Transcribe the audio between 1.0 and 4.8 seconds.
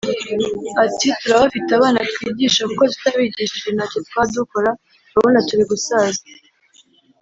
“Turabafite abana twigisha kuko tutabigishije ntacyo twaba dukora